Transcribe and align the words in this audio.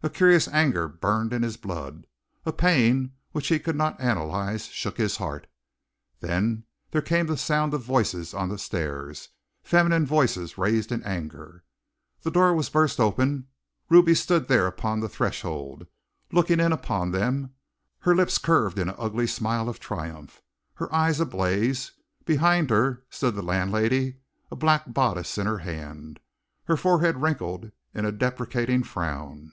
A 0.00 0.08
curious 0.10 0.46
anger 0.46 0.86
burned 0.86 1.32
in 1.32 1.42
his 1.42 1.56
blood, 1.56 2.06
a 2.46 2.52
pain 2.52 3.14
which 3.32 3.48
he 3.48 3.58
could 3.58 3.74
not 3.74 4.00
analyze 4.00 4.66
shook 4.66 4.96
his 4.96 5.16
heart. 5.16 5.48
Then 6.20 6.62
there 6.92 7.02
came 7.02 7.26
the 7.26 7.36
sound 7.36 7.74
of 7.74 7.82
voices 7.82 8.32
on 8.32 8.48
the 8.48 8.58
stairs, 8.58 9.30
feminine 9.64 10.06
voices 10.06 10.56
raised 10.56 10.92
in 10.92 11.02
anger! 11.02 11.64
The 12.22 12.30
door 12.30 12.54
was 12.54 12.70
burst 12.70 13.00
open. 13.00 13.48
Ruby 13.90 14.14
stood 14.14 14.46
there 14.46 14.68
upon 14.68 15.00
the 15.00 15.08
threshold, 15.08 15.88
looking 16.30 16.60
in 16.60 16.70
upon 16.72 17.10
them, 17.10 17.54
her 17.98 18.14
lips 18.14 18.38
curved 18.38 18.78
in 18.78 18.88
an 18.90 18.94
ugly 18.98 19.26
smile 19.26 19.68
of 19.68 19.80
triumph, 19.80 20.40
her 20.74 20.94
eyes 20.94 21.18
ablaze. 21.18 21.90
Behind 22.24 22.70
her 22.70 23.02
stood 23.10 23.34
the 23.34 23.42
landlady, 23.42 24.18
a 24.48 24.54
black 24.54 24.84
bodice 24.94 25.38
in 25.38 25.46
her 25.48 25.58
hand, 25.58 26.20
her 26.66 26.76
forehead 26.76 27.16
wrinkled 27.20 27.72
in 27.92 28.04
a 28.04 28.12
deprecating 28.12 28.84
frown. 28.84 29.50